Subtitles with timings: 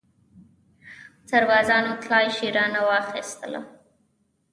[1.31, 3.61] سربازانو تلاشي رانه واخیستله.